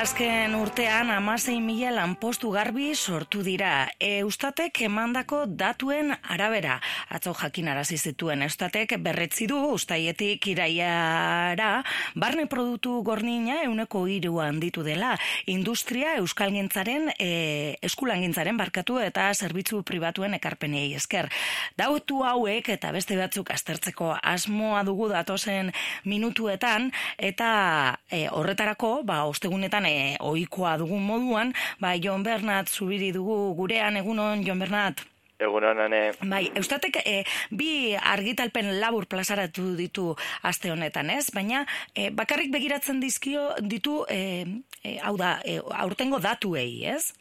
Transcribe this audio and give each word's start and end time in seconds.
Azken 0.00 0.54
urtean 0.56 1.10
amasei 1.12 1.58
mila 1.60 1.90
lanpostu 1.92 2.48
garbi 2.54 2.94
sortu 2.96 3.42
dira. 3.44 3.90
Eustatek 4.00 4.78
emandako 4.86 5.42
datuen 5.44 6.14
arabera. 6.22 6.78
Atzo 7.12 7.34
jakin 7.36 7.68
zituen 7.84 8.40
Eustatek 8.42 8.94
berretzi 8.96 9.46
du 9.46 9.58
ustaietik 9.74 10.46
iraiara 10.46 11.84
barne 12.14 12.46
produktu 12.46 13.02
gornina 13.02 13.62
euneko 13.64 14.06
hiru 14.06 14.40
handitu 14.40 14.82
dela. 14.82 15.18
Industria 15.44 16.16
euskalgintzaren 16.16 17.12
e, 17.18 17.76
eskulangintzaren 17.82 18.56
barkatu 18.56 18.98
eta 19.00 19.34
zerbitzu 19.34 19.82
pribatuen 19.82 20.32
ekarpenei 20.32 20.94
esker. 20.94 21.28
Dautu 21.76 22.22
hauek 22.24 22.70
eta 22.70 22.90
beste 22.90 23.18
batzuk 23.20 23.50
aztertzeko 23.50 24.16
asmoa 24.22 24.82
dugu 24.82 25.10
datozen 25.12 25.72
minutuetan 26.04 26.90
eta 27.18 27.98
e, 28.08 28.30
horretarako 28.30 29.02
ba 29.04 29.24
ostegunetan 29.26 29.89
e, 29.90 30.16
ohikoa 30.20 30.76
dugun 30.80 31.02
moduan, 31.06 31.54
bai 31.82 31.98
Jon 32.02 32.22
Bernat 32.26 32.70
zubiri 32.70 33.10
dugu 33.16 33.54
gurean 33.58 33.98
egunon 34.00 34.44
Jon 34.46 34.62
Bernat. 34.62 35.02
Egunon, 35.40 35.78
ane. 35.80 36.00
Bai, 36.28 36.42
eustatek 36.60 36.98
e, 37.00 37.14
bi 37.56 37.96
argitalpen 37.96 38.74
labur 38.80 39.06
plazaratu 39.08 39.70
ditu 39.78 40.10
aste 40.44 40.68
honetan, 40.72 41.08
ez? 41.14 41.30
Baina 41.32 41.62
e, 41.96 42.10
bakarrik 42.12 42.52
begiratzen 42.52 43.00
dizkio 43.00 43.46
ditu, 43.64 44.02
e, 44.04 44.44
e, 44.84 44.98
hau 45.00 45.16
da, 45.16 45.38
e, 45.48 45.56
aurtengo 45.80 46.20
datuei, 46.20 46.84
ez? 46.92 47.14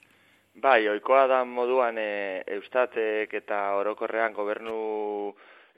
Bai, 0.60 0.82
oikoa 0.92 1.28
da 1.32 1.44
moduan 1.48 1.96
e, 2.02 2.44
eustatek 2.58 3.38
eta 3.40 3.62
orokorrean 3.80 4.36
gobernu 4.36 4.80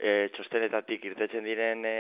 e, 0.02 0.32
txostenetatik 0.34 1.06
irtetzen 1.12 1.46
diren 1.46 1.86
e, 1.86 1.98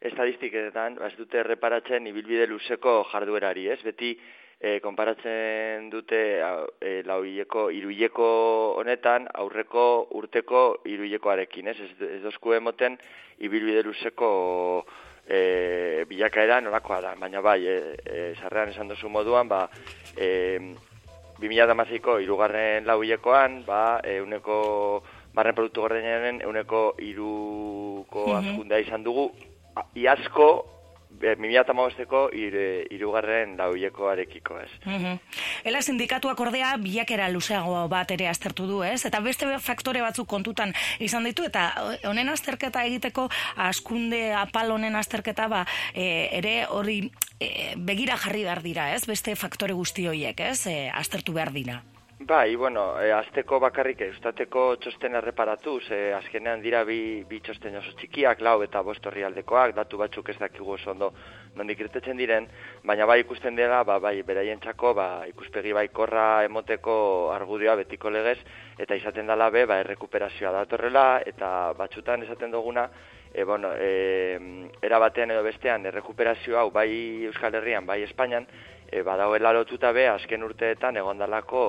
estadistiketan, 0.00 0.96
ba, 0.98 1.08
ez 1.10 1.16
dute 1.18 1.42
erreparatzen 1.42 2.06
ibilbide 2.08 2.46
luzeko 2.48 3.02
jarduerari, 3.10 3.66
ez? 3.72 3.80
Beti 3.84 4.14
e, 4.60 4.78
konparatzen 4.80 5.90
dute 5.92 6.20
e, 6.40 6.94
lauileko, 7.08 7.68
iruileko 7.76 8.30
honetan, 8.80 9.28
aurreko 9.42 9.84
urteko 10.16 10.64
iruilekoarekin, 10.88 11.68
ez? 11.72 11.78
Ez, 11.84 11.92
ez 12.16 12.20
dozku 12.24 12.56
emoten 12.56 12.96
ibilbide 13.44 13.84
luzeko 13.84 14.30
e, 15.28 16.04
bilakaera 16.08 16.60
norakoa 16.64 17.00
da, 17.04 17.14
baina 17.20 17.44
bai, 17.44 17.60
e, 17.68 17.78
e, 18.00 18.22
sarrean 18.40 18.72
esan 18.72 18.88
duzu 18.92 19.12
moduan, 19.12 19.52
ba, 19.52 19.66
e, 20.16 20.30
2008ko 21.40 22.18
irugarren 22.20 22.88
lauilekoan, 22.88 23.62
ba, 23.68 24.00
e, 24.04 24.18
uneko 24.20 24.56
barren 25.34 25.54
produktu 25.54 25.84
gordeinaren 25.84 26.40
euneko 26.42 26.94
iruko 27.04 28.26
mm 28.26 28.36
azkundea 28.40 28.80
izan 28.82 29.04
dugu, 29.06 29.28
iazko, 29.94 30.50
mimia 31.20 31.64
eta 31.64 31.74
mausteko 31.76 32.28
irugarren 32.32 33.56
dauieko 33.58 34.08
arekiko, 34.08 34.58
ez. 34.58 34.70
Mm 34.86 35.18
Ela 35.64 35.82
sindikatuak 35.82 36.40
ordea 36.40 36.70
bilakera 36.80 37.28
luzeago 37.28 37.82
bat 37.92 38.10
ere 38.10 38.28
aztertu 38.30 38.66
du, 38.66 38.80
ez? 38.82 39.04
Eta 39.04 39.20
beste 39.20 39.46
faktore 39.60 40.00
batzuk 40.00 40.28
kontutan 40.28 40.72
izan 40.98 41.28
ditu, 41.28 41.44
eta 41.44 41.66
honen 42.08 42.32
azterketa 42.32 42.84
egiteko, 42.88 43.28
askunde 43.56 44.32
apal 44.32 44.72
honen 44.72 44.96
azterketa, 44.96 45.48
ba, 45.52 45.66
e, 45.92 46.30
ere 46.40 46.64
hori 46.70 47.02
e, 47.38 47.74
begira 47.76 48.16
jarri 48.16 48.44
behar 48.48 48.62
dira, 48.64 48.90
ez? 48.94 49.04
Beste 49.06 49.36
faktore 49.36 49.76
guzti 49.76 50.08
horiek, 50.08 50.40
ez? 50.40 50.66
E, 50.66 50.88
aztertu 50.88 51.36
behar 51.36 51.52
dira. 51.52 51.82
Bai, 52.22 52.54
bueno, 52.54 53.00
e, 53.00 53.08
azteko 53.16 53.56
bakarrik 53.64 54.02
eustateko 54.04 54.62
txosten 54.76 55.14
erreparatuz, 55.16 55.86
e, 55.88 56.00
azkenean 56.12 56.60
dira 56.60 56.82
bi, 56.84 57.24
bi 57.24 57.38
txosten 57.40 57.78
oso 57.80 57.94
txikiak, 57.96 58.42
lau 58.44 58.58
eta 58.60 58.82
bost 58.84 59.06
aldekoak, 59.06 59.72
datu 59.74 59.96
batzuk 59.96 60.28
ez 60.28 60.36
dakigu 60.36 60.74
oso 60.74 60.90
ondo 60.90 61.14
nondik 61.56 61.80
irtetzen 61.80 62.18
diren, 62.20 62.46
baina 62.84 63.06
bai 63.06 63.20
ikusten 63.22 63.56
dela, 63.56 63.82
ba, 63.84 63.98
bai, 63.98 64.20
beraien 64.22 64.60
txako, 64.60 64.92
ba, 64.94 65.06
ikuspegi 65.28 65.72
bai 65.72 65.88
korra 65.88 66.44
emoteko 66.44 67.32
argudioa 67.32 67.76
betiko 67.76 68.10
legez, 68.10 68.38
eta 68.76 68.94
izaten 68.94 69.26
dela 69.26 69.48
be, 69.48 69.64
ba, 69.64 69.80
errekuperazioa 69.80 70.52
datorrela, 70.58 71.22
eta 71.24 71.72
batxutan 71.78 72.28
esaten 72.28 72.52
duguna, 72.52 72.90
e, 73.32 73.44
bueno, 73.44 73.72
e, 73.72 74.68
era 74.82 74.98
batean 74.98 75.30
edo 75.30 75.42
bestean, 75.42 75.86
errekuperazio 75.86 76.58
hau 76.58 76.70
bai 76.70 77.24
Euskal 77.30 77.54
Herrian, 77.54 77.86
bai 77.86 78.02
Espainian, 78.02 78.46
e, 78.90 79.02
badauela 79.02 79.52
lotuta 79.54 79.92
be 79.92 80.06
azken 80.08 80.42
urteetan 80.42 80.98
egondalako 81.00 81.62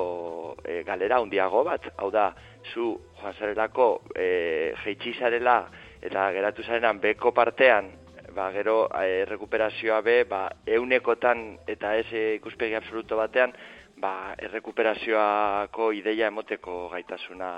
e, 0.65 0.81
galera 0.87 1.19
handiago 1.21 1.63
bat, 1.67 1.91
hau 1.97 2.09
da, 2.11 2.31
zu 2.73 2.95
joan 3.21 3.33
zarelako 3.37 3.87
e, 4.15 4.73
jeitsi 4.83 5.13
zarela 5.19 5.63
eta 6.01 6.31
geratu 6.33 6.63
zarenan 6.63 6.99
beko 6.99 7.31
partean, 7.31 7.91
ba, 8.35 8.49
gero 8.55 8.87
e, 8.89 9.21
errekuperazioa 9.25 10.01
be, 10.01 10.23
ba, 10.25 10.47
eunekotan 10.65 11.45
eta 11.67 11.95
ez 11.99 12.07
e, 12.11 12.25
ikuspegi 12.39 12.75
absoluto 12.75 13.17
batean, 13.19 13.53
ba, 14.01 14.33
errekuperazioako 14.39 15.91
ideia 15.93 16.31
emoteko 16.31 16.87
gaitasuna 16.93 17.51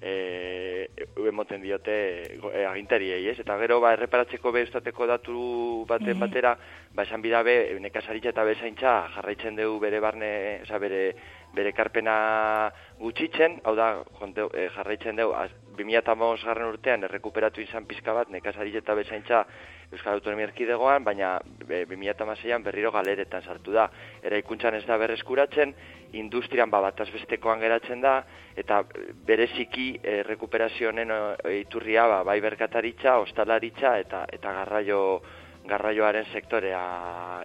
e, 0.00 0.90
emoten 1.28 1.62
diote 1.62 1.96
e, 2.52 2.64
agintariei, 2.64 3.26
ez? 3.30 3.38
Eta 3.42 3.56
gero, 3.60 3.80
ba, 3.80 3.92
erreparatzeko 3.96 4.52
behustateko 4.54 5.06
datu 5.10 5.38
baten 5.88 6.16
mm 6.16 6.24
batera, 6.26 6.54
ba, 6.94 7.04
esan 7.04 7.22
bidabe, 7.22 7.56
nekazaritza 7.80 8.32
eta 8.32 8.44
bezaintza 8.44 8.94
jarraitzen 9.16 9.58
dugu 9.58 9.80
bere 9.86 10.00
barne, 10.00 10.30
oza, 10.62 10.78
bere, 10.82 11.02
bere 11.54 11.72
karpena 11.72 12.14
gutxitzen, 12.98 13.60
hau 13.64 13.74
da, 13.78 13.88
jonte, 14.20 14.46
e, 14.54 14.68
jarraitzen 14.74 15.18
dugu, 15.18 15.34
2008 15.78 16.44
garren 16.44 16.72
urtean 16.72 17.06
errekuperatu 17.06 17.62
izan 17.62 17.86
pizka 17.86 18.12
bat, 18.16 18.30
nekazaritza 18.34 18.82
eta 18.82 18.96
bezaintza 18.98 19.44
Euskal 19.92 20.18
Autonomia 20.18 20.48
Erkidegoan, 20.48 21.04
baina 21.06 21.36
e, 21.68 21.84
2008an 21.88 22.66
berriro 22.66 22.92
galeretan 22.92 23.46
sartu 23.46 23.72
da. 23.72 23.86
Eraikuntzan 24.26 24.76
ez 24.76 24.84
da 24.88 24.98
berreskuratzen, 25.00 25.72
industrian 26.18 26.70
ba, 26.70 26.82
bataz 26.84 27.08
bestekoan 27.14 27.62
geratzen 27.64 28.04
da, 28.04 28.18
eta 28.58 28.82
bereziki 29.26 29.88
e, 30.02 30.20
rekuperazionen 30.28 31.14
iturria 31.60 32.06
ba, 32.10 32.22
bai 32.26 32.40
berkataritza, 32.44 33.18
ostalaritza 33.24 33.96
eta 34.02 34.26
eta 34.34 34.54
garraio, 34.60 35.02
garraioaren 35.68 36.28
sektorea 36.32 36.84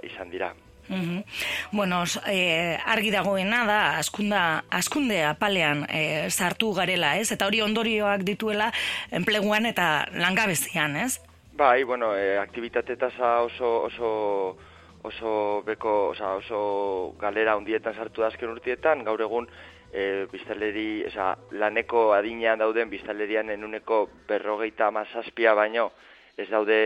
izan 0.04 0.32
dira. 0.34 0.54
Mm 0.90 1.24
Bueno, 1.72 2.04
eh, 2.28 2.78
argi 2.86 3.10
dagoena 3.12 3.66
da 3.66 3.98
askunda 3.98 4.64
askunde 4.70 5.24
apalean 5.24 5.86
eh, 5.90 6.30
sartu 6.30 6.74
garela, 6.74 7.18
ez? 7.18 7.32
Eta 7.32 7.48
hori 7.48 7.62
ondorioak 7.62 8.24
dituela 8.24 8.72
enpleguan 9.12 9.66
eta 9.66 10.08
langabezian, 10.14 10.96
ez? 10.96 11.20
Bai, 11.56 11.84
bueno, 11.84 12.16
e, 12.18 12.38
aktivitate 12.38 12.96
tasa 12.98 13.42
oso, 13.42 13.84
oso, 13.84 14.58
oso 15.04 15.62
beko, 15.66 16.10
oza, 16.10 16.34
oso 16.36 17.16
galera 17.22 17.56
hundietan 17.58 17.94
sartu 17.94 18.22
da 18.22 18.32
azken 18.32 18.50
urtietan, 18.50 19.04
gaur 19.06 19.22
egun 19.22 19.48
e, 19.94 20.26
biztaleri, 20.32 21.06
oza, 21.12 21.36
laneko 21.52 22.12
adinean 22.14 22.58
dauden 22.60 22.90
biztalerian 22.90 23.54
enuneko 23.54 24.08
berrogeita 24.28 24.88
amazazpia 24.90 25.54
baino 25.54 25.92
ez 26.38 26.50
daude 26.50 26.80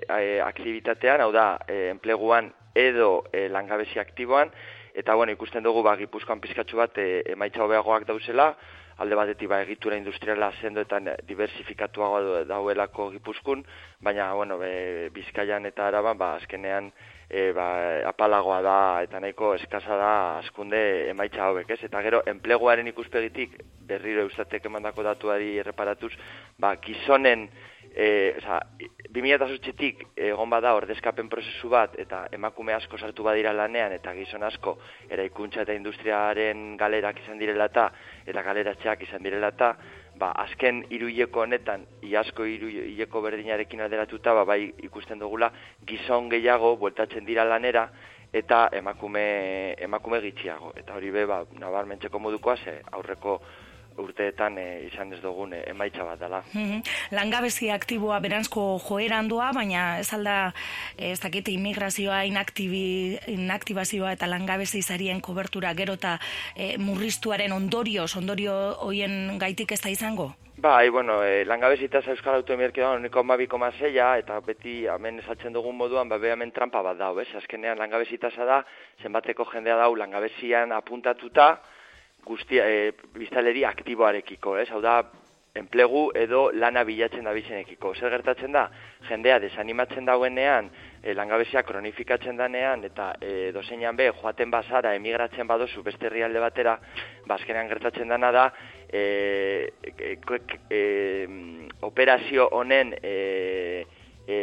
e, 0.00 0.40
aktivitatean, 0.40 1.20
hau 1.20 1.32
da, 1.32 1.58
e, 1.68 1.90
enpleguan 1.92 2.48
edo 2.78 3.24
e, 3.32 3.48
langabezi 3.52 3.98
aktiboan, 3.98 4.52
eta 4.94 5.14
bueno, 5.14 5.34
ikusten 5.34 5.66
dugu 5.66 5.82
ba, 5.86 5.96
gipuzkoan 5.98 6.40
pizkatxu 6.42 6.78
bat 6.78 6.98
e, 6.98 7.08
emaitza 7.34 7.64
hobeagoak 7.64 8.06
dauzela, 8.08 8.52
alde 8.98 9.14
batetik 9.18 9.50
ba, 9.50 9.60
egitura 9.62 9.98
industriala 9.98 10.50
sendoetan 10.60 11.12
diversifikatuago 11.28 12.42
dauelako 12.48 13.10
gipuzkun, 13.14 13.62
baina 14.02 14.32
bueno, 14.34 14.58
be, 14.58 14.72
bizkaian 15.14 15.66
eta 15.70 15.86
araban 15.86 16.18
ba, 16.18 16.32
azkenean 16.40 16.90
e, 17.30 17.52
ba, 17.54 17.68
apalagoa 18.10 18.58
da 18.64 18.78
eta 19.06 19.20
nahiko 19.22 19.52
eskasa 19.58 19.96
da 20.00 20.12
askunde 20.40 20.82
emaitza 21.12 21.44
hauek, 21.46 21.70
ez? 21.70 21.80
Eta 21.86 22.02
gero, 22.02 22.22
enpleguaren 22.34 22.90
ikuspegitik, 22.90 23.54
berriro 23.88 24.26
eustatek 24.26 24.66
emandako 24.66 25.06
datuari 25.06 25.56
erreparatuz, 25.62 26.12
ba, 26.58 26.74
gizonen 26.82 27.48
e, 27.94 28.34
oza, 28.38 28.60
2008tik 29.14 30.04
egon 30.28 30.50
bada 30.50 30.74
ordezkapen 30.76 31.28
prozesu 31.32 31.70
bat 31.72 31.94
eta 31.98 32.26
emakume 32.32 32.74
asko 32.74 32.98
sartu 32.98 33.24
badira 33.26 33.52
lanean 33.52 33.92
eta 33.96 34.12
gizon 34.14 34.42
asko 34.42 34.76
eraikuntza 35.10 35.62
eta 35.62 35.76
industriaren 35.76 36.76
galerak 36.76 37.22
izan 37.24 37.38
direla 37.38 37.70
eta 37.72 37.88
eta 38.26 38.42
galeratxeak 38.42 39.06
izan 39.08 39.24
direla 39.24 39.52
eta 39.54 39.72
ba, 40.18 40.32
azken 40.44 40.84
iruileko 40.90 41.46
honetan 41.46 41.86
iasko 42.02 42.44
iruileko 42.44 43.22
berdinarekin 43.22 43.80
alderatuta 43.80 44.34
ba, 44.34 44.44
bai 44.44 44.60
ikusten 44.90 45.18
dugula 45.18 45.50
gizon 45.86 46.28
gehiago 46.28 46.76
bueltatzen 46.76 47.24
dira 47.24 47.44
lanera 47.44 47.88
eta 48.32 48.68
emakume, 48.76 49.74
emakume 49.80 50.20
gitxiago. 50.20 50.74
Eta 50.76 50.98
hori 50.98 51.10
be, 51.10 51.24
ba, 51.24 51.38
nabarmentzeko 51.60 52.18
modukoa, 52.20 52.56
ze 52.56 52.74
aurreko 52.92 53.38
urteetan 53.98 54.58
e, 54.58 54.66
izan 54.86 55.12
ez 55.12 55.20
dugun 55.22 55.52
e, 55.56 55.62
emaitza 55.70 56.06
bat 56.06 56.20
dela. 56.20 56.42
Mm 56.54 56.82
Langabezi 57.12 57.70
aktiboa 57.72 58.18
berantzko 58.20 58.64
joeran 58.84 59.28
doa, 59.28 59.50
baina 59.56 59.98
ez 60.00 60.08
alda, 60.14 60.52
ez 60.96 61.18
dakit, 61.20 61.48
immigrazioa, 61.48 62.22
inaktibi, 62.28 63.18
inaktibazioa 63.34 64.12
eta 64.16 64.28
langabezi 64.30 64.82
zarien 64.82 65.20
kobertura 65.24 65.72
gero 65.74 65.96
eta 65.98 66.18
e, 66.54 66.76
murriztuaren 66.78 67.52
ondorioz, 67.52 68.10
ondorio 68.16 68.58
hoien 68.84 69.38
gaitik 69.40 69.72
ez 69.72 69.80
da 69.82 69.94
izango? 69.94 70.32
Bai, 70.58 70.88
bueno, 70.90 71.22
e, 71.22 71.44
langabezitaz 71.46 72.02
Euskal 72.10 72.34
Autonomierki 72.40 72.82
da, 72.82 72.90
uneko 72.98 73.22
mabiko 73.22 73.60
mazeia, 73.62 74.08
eta 74.18 74.40
beti 74.42 74.72
hemen 74.90 75.20
esaltzen 75.22 75.54
dugun 75.54 75.76
moduan, 75.78 76.08
ba, 76.10 76.18
hemen 76.18 76.50
trampa 76.50 76.82
bat 76.82 76.98
dau, 76.98 77.12
ez? 77.22 77.28
Azkenean 77.38 77.78
langabezitaza 77.78 78.44
da, 78.44 78.56
zenbateko 79.02 79.46
jendea 79.52 79.76
dau 79.78 79.92
langabezian 79.94 80.74
apuntatuta, 80.74 81.52
guztia, 82.26 82.66
e, 82.68 82.92
biztaleri 83.14 83.64
aktiboarekiko, 83.64 84.56
ez? 84.58 84.68
Hau 84.70 84.80
da, 84.84 85.00
enplegu 85.58 86.08
edo 86.16 86.48
lana 86.54 86.84
bilatzen 86.86 87.26
da 87.26 87.32
bizenekiko. 87.36 87.92
Zer 87.94 88.12
gertatzen 88.14 88.54
da, 88.54 88.68
jendea 89.08 89.38
desanimatzen 89.42 90.06
dauenean, 90.08 90.70
e, 91.02 91.14
langabezia 91.16 91.62
kronifikatzen 91.66 92.38
danean, 92.38 92.84
eta 92.88 93.10
e, 93.20 93.50
dozeinan 93.54 93.98
be, 93.98 94.10
joaten 94.20 94.52
bazara, 94.54 94.94
emigratzen 94.98 95.48
badozu 95.50 95.82
beste 95.86 96.08
herrialde 96.08 96.42
batera, 96.42 96.78
bazkenean 97.28 97.68
ba, 97.68 97.74
gertatzen 97.74 98.14
dana 98.14 98.32
da, 98.34 98.48
e, 98.88 99.72
e, 99.82 100.16
e, 100.70 100.82
operazio 101.88 102.48
honen 102.58 102.94
e, 103.02 103.16
e, 104.26 104.38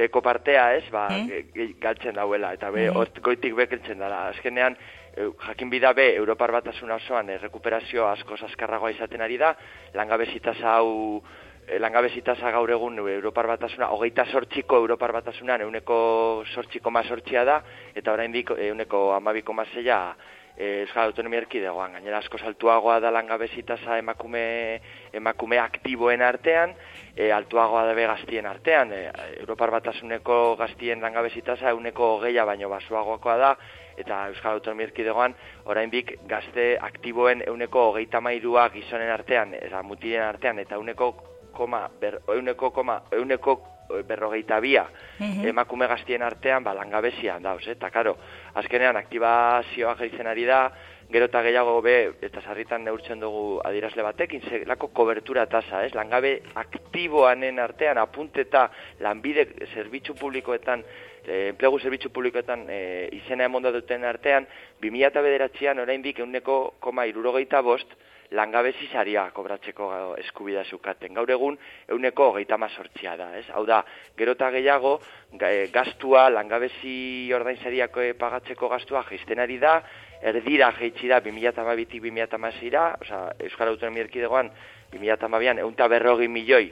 beko 0.00 0.22
partea, 0.24 0.70
ez, 0.78 0.86
ba, 0.92 1.08
mm? 1.12 1.76
galtzen 1.82 2.16
dauela, 2.16 2.54
eta 2.56 2.70
be, 2.72 2.88
mm. 2.90 3.20
goitik 3.24 3.56
bekeltzen 3.58 4.00
dara. 4.00 4.28
Azkenean, 4.30 4.78
jakin 5.16 5.70
bida 5.70 5.92
be, 5.92 6.14
Europar 6.16 6.52
batasuna 6.52 6.96
osoan, 7.00 7.30
errekuperazio 7.30 8.06
asko 8.08 8.38
azkarragoa 8.46 8.90
izaten 8.94 9.20
ari 9.20 9.38
da, 9.38 9.54
langabezitaza 9.94 10.76
hau, 10.76 11.22
eh, 11.66 11.78
langabezitaza 11.78 12.50
gaur 12.50 12.70
egun 12.70 12.98
Europar 12.98 13.46
batasuna, 13.46 13.90
hogeita 13.90 14.26
sortxiko 14.26 14.76
Europar 14.76 15.12
batasunan, 15.12 15.60
euneko 15.60 16.44
sortxiko 16.54 16.90
ma 16.90 17.02
sortxia 17.04 17.44
da, 17.44 17.62
eta 17.94 18.12
orain 18.12 18.32
dik, 18.32 18.54
euneko 18.70 19.12
amabiko 19.14 19.52
ma 19.52 19.64
zeia, 19.74 20.16
e, 20.60 20.82
Euskal 20.82 21.08
Autonomia 21.08 21.40
Erkidegoan, 21.40 21.94
gainera 21.96 22.18
asko 22.20 22.38
saltuagoa 22.38 22.98
da 23.00 23.10
langabezitaza 23.10 23.96
emakume, 23.98 24.80
emakume 25.16 25.58
aktiboen 25.58 26.22
artean, 26.22 26.74
e, 27.16 27.30
altuagoa 27.32 27.86
da 27.88 27.94
be 27.96 28.04
gaztien 28.10 28.46
artean, 28.46 28.92
e, 28.92 29.06
Europar 29.40 29.72
batasuneko 29.72 30.56
gaztien 30.60 31.00
langabezitaza 31.00 31.72
euneko 31.72 32.18
geia 32.26 32.44
baino 32.44 32.68
basuagoakoa 32.68 33.36
da, 33.40 33.54
eta 33.96 34.26
Euskal 34.28 34.58
Autonomia 34.58 34.88
Erkidegoan 34.88 35.34
orainbik 35.64 36.14
gazte 36.28 36.76
aktiboen 36.80 37.42
euneko 37.46 37.90
hogeita 37.90 38.20
mairua 38.20 38.68
gizonen 38.70 39.10
artean, 39.10 39.54
eta 39.54 39.82
mutilen 39.82 40.22
artean, 40.22 40.58
eta 40.58 40.74
euneko 40.80 41.12
koma, 41.52 41.88
ber, 42.00 42.20
euneko 42.28 42.70
koma, 42.70 43.02
euneko 43.12 43.60
berrogeita 44.06 44.60
bia 44.60 44.84
mhm. 45.18 45.48
emakume 45.48 45.86
gaztien 45.90 46.22
artean 46.22 46.64
ba, 46.64 46.74
langabezian 46.74 47.42
dauz, 47.42 47.66
eta 47.68 47.90
karo, 47.90 48.16
azkenean 48.54 48.96
aktibazioa 48.96 49.96
gaitzen 49.98 50.30
ari 50.30 50.46
da, 50.46 50.62
gero 51.10 51.26
eta 51.26 51.42
gehiago 51.42 51.80
be, 51.82 51.96
eta 52.22 52.42
sarritan 52.42 52.84
neurtzen 52.86 53.20
dugu 53.20 53.58
adirazle 53.66 54.04
batekin, 54.06 54.44
zelako 54.46 54.92
kobertura 54.94 55.46
tasa, 55.50 55.82
ez? 55.84 55.92
Langabe 55.94 56.36
aktiboanen 56.62 57.58
artean, 57.58 57.98
apunteta 57.98 58.68
lanbide 59.02 59.48
zerbitzu 59.74 60.14
publikoetan 60.20 60.84
enplegu 61.28 61.80
zerbitzu 61.80 62.10
publikoetan 62.14 62.66
e, 62.70 63.08
izena 63.20 63.44
emonda 63.44 63.72
duten 63.74 64.04
artean, 64.04 64.46
2000 64.82 65.10
eta 65.10 65.22
bederatzean 65.22 65.78
oraindik 65.78 66.18
euneko 66.24 66.60
koma 66.80 67.06
irurogeita 67.10 67.62
bost, 67.62 67.92
langabezi 68.30 68.86
zaria 68.92 69.24
kobratzeko 69.34 69.88
eskubida 70.22 70.62
zukaten. 70.64 71.14
Gaur 71.14 71.30
egun, 71.34 71.56
euneko 71.90 72.30
geita 72.36 72.56
mazortzia 72.62 73.16
da, 73.18 73.30
ez? 73.38 73.46
Hau 73.54 73.64
da, 73.66 73.80
gero 74.18 74.36
eta 74.38 74.50
gehiago, 74.54 74.98
e, 75.34 75.66
gastua, 75.74 76.28
langabezi 76.30 77.32
ordainsariako 77.34 78.06
pagatzeko 78.20 78.70
gastua 78.70 79.02
geizten 79.08 79.42
ari 79.42 79.58
da, 79.58 79.80
erdira 80.22 80.70
geitsi 80.78 81.10
da 81.10 81.18
2008-tik 81.24 82.04
2008-ira, 82.06 82.86
oza, 83.02 83.24
Euskal 83.48 83.74
Autonomia 83.74 84.06
Erkidegoan, 84.06 84.52
2008-an, 84.94 85.64
eunta 85.64 85.88
berrogi 85.90 86.28
milioi, 86.28 86.70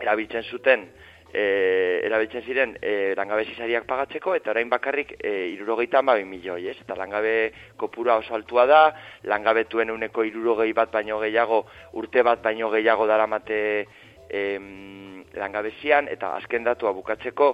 erabiltzen 0.00 0.44
zuten, 0.44 0.90
e, 1.36 2.00
erabiltzen 2.08 2.44
ziren 2.48 2.74
e, 2.80 3.12
langabezi 3.18 3.56
zariak 3.58 3.84
pagatzeko, 3.88 4.34
eta 4.38 4.54
orain 4.54 4.70
bakarrik 4.72 5.12
e, 5.20 5.34
irurogeita 5.52 6.00
amabi 6.00 6.24
milioi, 6.24 6.62
ez? 6.72 6.78
Eta 6.80 6.96
langabe 6.96 7.36
kopura 7.76 8.16
oso 8.22 8.34
altua 8.34 8.64
da, 8.70 8.82
langabetuen 9.28 9.92
uneko 9.92 10.24
irurogei 10.24 10.72
bat 10.76 10.92
baino 10.94 11.20
gehiago, 11.20 11.64
urte 12.00 12.24
bat 12.24 12.42
baino 12.44 12.70
gehiago 12.72 13.08
daramate 13.10 13.58
e, 14.30 14.44
langabezian, 15.36 16.08
eta 16.08 16.32
azken 16.38 16.64
datua 16.64 16.94
bukatzeko, 16.96 17.52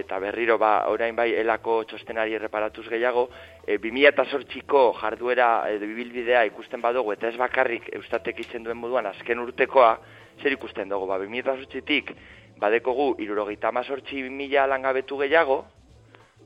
eta 0.00 0.18
berriro 0.22 0.56
ba 0.58 0.88
orain 0.90 1.16
bai 1.18 1.32
elako 1.34 1.80
txostenari 1.86 2.34
erreparatuz 2.38 2.88
gehiago, 2.90 3.28
e, 3.62 3.78
2008ko 3.78 4.82
jarduera 4.98 5.52
edo 5.70 5.86
bibilbidea 5.86 6.42
ikusten 6.50 6.82
badugu, 6.82 7.14
eta 7.14 7.30
ez 7.30 7.38
bakarrik 7.38 7.92
eustatek 7.94 8.42
itzen 8.46 8.66
duen 8.66 8.78
moduan 8.78 9.06
azken 9.10 9.46
urtekoa, 9.46 9.94
zer 10.40 10.54
ikusten 10.56 10.88
dugu, 10.90 11.06
ba, 11.06 11.18
2008tik 11.22 12.14
badekogu 12.60 13.14
irurogeita 13.22 13.72
mazortzi 13.72 14.22
mila 14.28 14.66
langabetu 14.68 15.18
gehiago, 15.24 15.64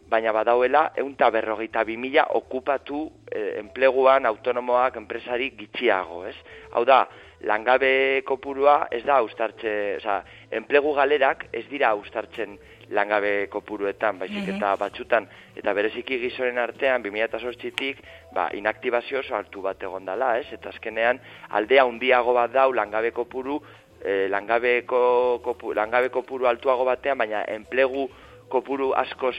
baina 0.09 0.33
badauela 0.33 0.91
eunta 1.01 1.31
berrogeita 1.31 1.85
bi 1.85 1.97
mila 1.97 2.27
okupatu 2.39 3.05
e, 3.31 3.59
enpleguan 3.61 4.27
autonomoak 4.27 4.99
enpresari 5.01 5.51
gitxiago, 5.59 6.25
ez? 6.29 6.37
Hau 6.73 6.85
da, 6.85 7.05
langabe 7.45 8.23
kopurua 8.27 8.87
ez 8.93 9.03
da 9.05 9.19
austartze, 9.23 9.75
oza, 9.99 10.21
enplegu 10.55 10.95
galerak 10.97 11.49
ez 11.53 11.65
dira 11.71 11.91
austartzen 11.97 12.57
langabe 12.95 13.49
kopuruetan, 13.53 14.19
baizik 14.21 14.43
mhm. 14.43 14.57
eta 14.57 14.75
batxutan, 14.81 15.27
eta 15.57 15.73
bereziki 15.77 16.19
gizoren 16.21 16.61
artean, 16.61 17.03
2008tik, 17.05 18.03
ba, 18.37 18.51
inaktibazio 18.57 19.23
oso 19.23 19.37
hartu 19.39 19.65
bat 19.65 19.83
egon 19.83 20.05
dala, 20.05 20.35
ez? 20.41 20.51
Eta 20.53 20.69
azkenean, 20.73 21.21
aldea 21.57 21.87
undiago 21.89 22.37
bat 22.37 22.53
dau 22.53 22.71
langabe 22.77 23.15
kopuru 23.17 23.61
e, 24.05 24.29
langabeko 24.29 25.41
kopu, 25.45 25.73
langabe 25.75 26.13
kopuru 26.13 26.47
altuago 26.47 26.85
batean, 26.85 27.19
baina 27.19 27.45
enplegu 27.49 28.07
kopuru 28.53 28.93
askoz 29.01 29.35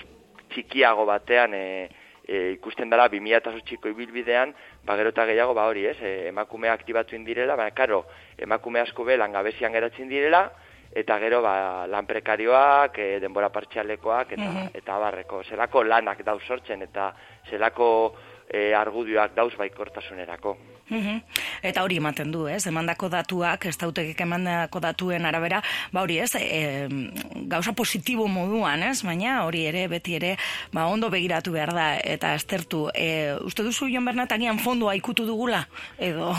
txikiago 0.49 1.05
batean 1.05 1.53
e, 1.53 1.65
e, 2.27 2.51
ikusten 2.57 2.89
dela 2.89 3.07
2008ko 3.13 3.93
ibilbidean, 3.93 4.53
ba 4.85 4.97
gero 4.97 5.13
eta 5.13 5.25
gehiago 5.29 5.53
ba 5.53 5.67
hori, 5.69 5.85
ez, 5.85 5.97
e, 6.01 6.27
emakume 6.29 6.69
aktibatu 6.73 7.15
indirela, 7.15 7.55
baina 7.55 7.75
karo, 7.77 8.05
emakume 8.37 8.81
asko 8.81 9.05
be 9.05 9.17
langabezian 9.17 9.73
geratzen 9.73 10.09
direla, 10.09 10.47
eta 10.95 11.17
gero 11.19 11.41
ba, 11.43 11.85
lan 11.91 12.07
prekarioak, 12.07 12.97
e, 12.99 13.19
denbora 13.19 13.51
partxialekoak, 13.53 14.37
eta, 14.37 14.51
mm 14.51 14.63
eta 14.75 14.97
barreko, 14.99 15.41
zelako 15.43 15.83
lanak 15.83 16.21
dauz 16.25 16.41
sortzen, 16.43 16.81
eta 16.83 17.11
zelako 17.49 17.87
e, 18.49 18.73
argudioak 18.73 19.35
dauz 19.35 19.53
baikortasunerako. 19.57 20.57
Mhm. 20.89 21.21
Eta 21.65 21.81
hori 21.81 21.97
ematen 21.97 22.29
du, 22.31 22.43
ez? 22.47 22.67
Emandako 22.69 23.09
datuak, 23.09 23.65
ez 23.65 23.73
dautekik 23.81 24.19
emandako 24.21 24.79
datuen 24.83 25.25
arabera, 25.25 25.61
ba 25.91 26.03
hori 26.03 26.19
ez, 26.21 26.35
e, 26.37 26.85
gauza 27.49 27.73
positibo 27.73 28.27
moduan, 28.29 28.83
ez? 28.83 29.01
Baina 29.03 29.39
hori 29.45 29.65
ere, 29.65 29.87
beti 29.89 30.15
ere, 30.19 30.35
ba 30.73 30.85
ondo 30.85 31.09
begiratu 31.09 31.55
behar 31.57 31.73
da, 31.73 31.87
eta 31.97 32.35
estertu. 32.37 32.85
E, 32.93 33.33
uste 33.41 33.65
duzu, 33.65 33.89
Jon 33.89 34.05
Bernat, 34.05 34.31
agian 34.31 34.61
fondoa 34.61 34.93
ikutu 34.95 35.25
dugula? 35.25 35.65
Edo... 35.97 36.35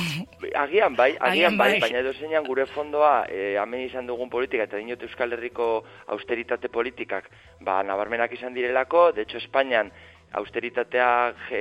Agian 0.55 0.95
bai, 0.95 1.17
agian, 1.19 1.59
bai, 1.59 1.73
bai, 1.73 1.81
baina 1.89 2.05
edo 2.05 2.15
zeinan 2.15 2.47
gure 2.47 2.69
fondoa, 2.71 3.27
e, 3.27 3.57
hemen 3.59 3.83
izan 3.89 4.07
dugun 4.07 4.31
politika, 4.31 4.69
eta 4.71 4.79
dinot 4.79 5.03
Euskal 5.03 5.35
Herriko 5.35 5.85
austeritate 6.15 6.71
politikak, 6.71 7.33
ba, 7.61 7.83
nabarmenak 7.83 8.33
izan 8.39 8.55
direlako, 8.55 9.11
de 9.13 9.27
hecho, 9.27 9.43
Espainian, 9.43 9.91
austeritatea 10.33 11.35
e, 11.51 11.61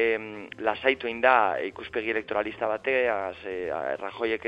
lasaitu 0.59 1.07
inda 1.07 1.57
ikuspegi 1.63 2.11
elektoralista 2.11 2.67
bate, 2.67 2.95
az, 3.09 3.37
e, 3.45 3.69
Rajoiek 4.01 4.47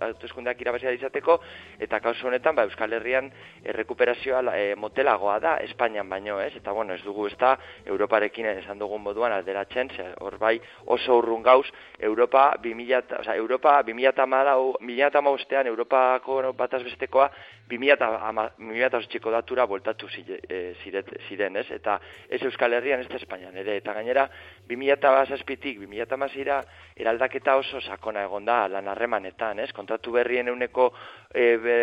hautezkundeak 0.00 0.60
irabazia 0.60 0.92
izateko, 0.94 1.38
eta 1.80 2.00
kauzu 2.00 2.28
honetan, 2.28 2.56
ba, 2.56 2.66
Euskal 2.68 2.92
Herrian 2.92 3.30
errekuperazioa 3.64 4.42
e, 4.56 4.74
motelagoa 4.76 5.38
da, 5.40 5.56
Espainian 5.64 6.08
baino, 6.08 6.40
ez? 6.40 6.52
Eta, 6.56 6.72
bueno, 6.72 6.94
ez 6.94 7.02
dugu 7.02 7.26
ez 7.26 7.36
da, 7.40 7.56
Europarekin 7.86 8.46
esan 8.52 8.78
dugun 8.78 9.02
moduan 9.02 9.32
alderatzen, 9.32 9.90
hor 10.20 10.38
bai 10.38 10.58
oso 10.86 11.18
urrun 11.18 11.42
gauz, 11.42 11.66
Europa 11.98 12.52
2000, 12.62 13.18
o 13.18 13.24
sea, 13.24 13.36
Europa 13.36 13.82
2000 13.82 14.22
Europako 15.66 16.52
bataz 16.56 16.82
bestekoa 16.84 17.30
2000 17.78 19.30
datura 19.32 19.64
voltatu 19.64 20.08
e, 20.48 20.74
ziren, 21.28 21.56
ez? 21.56 21.66
Eta 21.70 21.98
ez 22.28 22.42
Euskal 22.42 22.72
Herrian, 22.72 23.00
ez 23.00 23.10
Espainian 23.16 23.56
ere, 23.56 23.76
eta 23.80 23.92
gainera 23.96 24.28
2008-tik 24.68 25.80
2008-ira 25.80 26.60
eraldaketa 26.96 27.56
oso 27.56 27.80
sakona 27.80 28.22
egon 28.24 28.44
da 28.44 28.68
lan 28.68 28.88
harremanetan, 28.88 29.58
ez? 29.64 29.72
Kontratu 29.72 30.12
berrien 30.12 30.48
euneko 30.48 30.92
e, 31.32 31.56
be, 31.56 31.78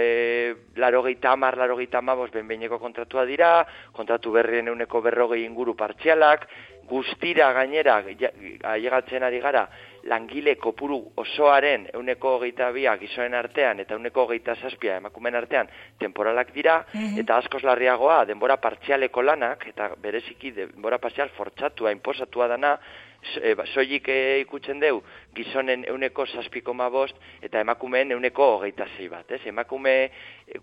laro 0.75 1.03
gehieta 1.03 1.33
amar, 1.33 1.57
laro 1.57 1.77
gehieta 1.79 2.03
amabos 2.03 2.29
benbeineko 2.31 2.79
kontratua 2.79 3.25
dira, 3.25 3.65
kontratu 3.91 4.31
berrien 4.31 4.67
euneko 4.67 5.01
berrogei 5.01 5.43
inguru 5.45 5.75
partzialak, 5.75 6.47
guztira 6.89 7.51
gainera 7.53 8.01
ailegatzen 8.73 9.23
ari 9.23 9.39
gara 9.39 9.67
langile 10.03 10.55
kopuru 10.55 10.99
osoaren 11.17 11.87
euneko 11.93 12.35
hogeita 12.37 12.69
bia 12.75 12.95
gizoen 13.01 13.33
artean 13.35 13.79
eta 13.83 13.97
euneko 13.97 14.25
hogeita 14.25 14.55
zazpia 14.55 14.97
emakumen 15.01 15.35
artean 15.35 15.69
temporalak 15.99 16.53
dira, 16.55 16.79
mhm. 16.93 17.19
eta 17.23 17.37
askoz 17.37 17.63
larriagoa 17.63 18.23
denbora 18.25 18.57
partzialeko 18.57 19.21
lanak, 19.21 19.67
eta 19.73 19.91
bereziki 20.01 20.51
denbora 20.55 20.97
partzial 20.97 21.29
fortzatua, 21.35 21.91
imposatua 21.91 22.47
dana, 22.47 22.77
e, 23.41 23.55
soilik 23.73 24.07
e, 24.09 24.39
ikutzen 24.45 24.79
deu 24.79 25.01
gizonen 25.35 25.85
euneko 25.87 26.25
zazpiko 26.25 26.73
bost 26.91 27.15
eta 27.41 27.59
emakumeen 27.59 28.11
euneko 28.11 28.55
hogeita 28.55 28.87
zei 28.97 29.09
bat. 29.09 29.31
Ez? 29.31 29.41
Emakume 29.45 30.11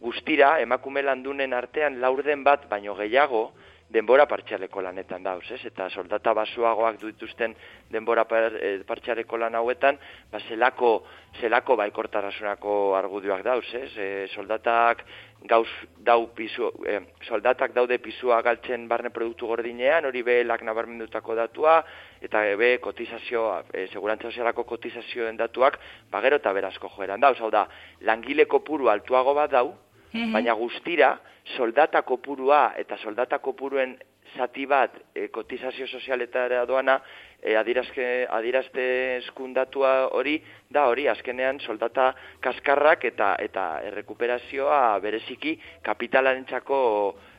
guztira, 0.01 0.59
emakume 0.61 1.03
landunen 1.03 1.53
artean 1.53 2.01
laurden 2.01 2.45
bat 2.45 2.69
baino 2.69 2.95
gehiago, 2.95 3.53
denbora 3.89 4.27
partxaleko 4.27 4.83
lanetan 4.83 5.23
dauz, 5.23 5.45
ez? 5.55 5.61
Eta 5.69 5.87
soldata 5.91 6.33
basuagoak 6.35 6.99
dituzten 7.03 7.55
denbora 7.93 8.25
eh, 8.59 8.81
partxaleko 8.87 9.39
lan 9.39 9.55
hauetan, 9.55 9.99
ba, 10.33 10.41
zelako, 10.49 11.05
zelako 11.41 11.77
baikortarasunako 11.79 12.97
argudioak 12.99 13.45
dauz, 13.47 13.67
ez? 13.75 13.93
E, 13.97 14.09
soldatak 14.35 15.05
gauz 15.47 15.69
dau 16.03 16.27
pisu, 16.35 16.73
e, 16.83 16.99
soldatak 17.29 17.75
daude 17.77 18.01
pisua 18.03 18.41
galtzen 18.43 18.89
barne 18.89 19.13
produktu 19.15 19.47
gordinean, 19.47 20.09
hori 20.11 20.23
be 20.27 20.41
lak 20.45 20.67
nabarmendutako 20.67 21.37
datua, 21.39 21.79
eta 22.21 22.43
be 22.59 22.77
kotizazio, 22.83 23.47
e, 23.73 23.87
segurantza 23.93 24.33
sozialako 24.33 24.67
kotizazioen 24.67 25.39
datuak, 25.39 25.79
ba, 26.11 26.21
gero 26.27 26.43
eta 26.43 26.53
berazko 26.57 26.91
joeran 26.97 27.23
dauz, 27.23 27.39
hau 27.41 27.53
da, 27.55 27.69
langile 28.01 28.49
kopuru 28.51 28.91
altuago 28.91 29.35
bat 29.39 29.55
dau, 29.55 29.69
Mhm. 30.13 30.33
baina 30.33 30.53
guztira 30.55 31.19
soldata 31.57 32.03
kopurua 32.03 32.73
eta 32.77 32.97
soldata 32.97 33.39
kopuruen 33.39 33.97
zati 34.37 34.67
bat 34.67 34.97
e, 35.15 35.29
kotizazio 35.29 35.87
sozialetara 35.87 36.65
doana 36.67 36.99
e, 37.41 37.55
adirazke, 37.57 38.27
adirazte 38.31 38.87
eskundatua 39.21 40.09
hori 40.19 40.37
da 40.71 40.87
hori 40.91 41.07
azkenean 41.09 41.61
soldata 41.61 42.13
kaskarrak 42.41 43.05
eta 43.13 43.35
eta 43.43 43.67
errekuperazioa 43.91 44.99
bereziki 45.05 45.57
kapitalarentzako 45.87 46.81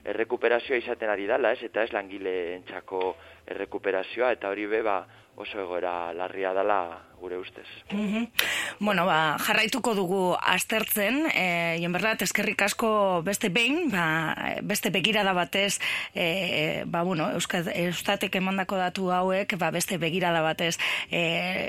errekuperazioa 0.07 0.79
izaten 0.79 1.09
ari 1.11 1.27
dala, 1.27 1.51
ez? 1.51 1.63
Eta 1.67 1.83
ez 1.83 1.91
langileentzako 1.91 3.15
errekuperazioa 3.47 4.31
eta 4.37 4.49
hori 4.53 4.67
be 4.71 4.81
ba 4.81 5.01
oso 5.37 5.61
egoera 5.61 6.11
larria 6.17 6.51
dela 6.53 7.07
gure 7.21 7.37
ustez. 7.37 7.67
Mm 7.91 8.25
Bueno, 8.79 9.07
ba, 9.07 9.37
jarraituko 9.41 9.95
dugu 9.97 10.35
aztertzen, 10.37 11.23
e, 11.33 11.77
jen 11.81 11.91
berda, 11.91 12.11
eskerrik 12.21 12.61
asko 12.61 13.23
beste 13.25 13.49
behin, 13.49 13.89
ba, 13.89 14.35
beste 14.61 14.91
begirada 14.93 15.33
batez, 15.33 15.79
e, 16.13 16.83
ba, 16.85 17.01
bueno, 17.01 17.31
eustatek 17.33 18.35
emandako 18.37 18.77
datu 18.77 19.09
hauek, 19.09 19.57
ba, 19.57 19.71
beste 19.73 19.97
begirada 19.97 20.43
batez 20.45 20.77
e, 21.09 21.23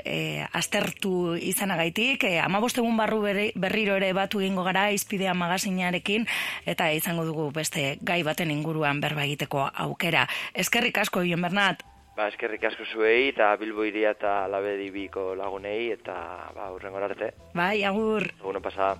e, 0.05 0.45
aztertu 0.53 1.33
izanagaitik, 1.33 2.23
e, 2.29 2.37
ama 2.39 2.61
egun 2.61 2.97
barru 2.97 3.23
berriro 3.55 3.95
ere 3.97 4.13
batu 4.13 4.39
egingo 4.39 4.63
gara 4.63 4.91
izpidea 4.91 5.33
magazinarekin, 5.33 6.27
eta 6.65 6.91
izango 6.93 7.25
dugu 7.25 7.49
beste 7.51 7.97
gai 8.01 8.21
baten 8.21 8.51
inguruan 8.51 9.01
berba 9.01 9.25
egiteko 9.25 9.65
aukera. 9.73 10.27
Eskerrik 10.53 10.97
asko, 11.01 11.25
jen 11.25 11.41
bernat, 11.41 11.81
Ba, 12.19 12.25
eskerrik 12.27 12.65
asko 12.67 12.83
zuei 12.83 13.29
eta 13.29 13.45
Bilbo 13.61 13.85
iria 13.87 14.09
eta 14.11 14.31
Labedi 14.51 14.89
biko 14.91 15.21
lagunei 15.39 15.93
eta 15.93 16.17
ba, 16.57 16.67
urren 16.75 16.97
arte. 16.99 17.31
Bai, 17.55 17.77
agur. 17.87 18.27
Egunon 18.41 18.65
pasa. 18.65 18.91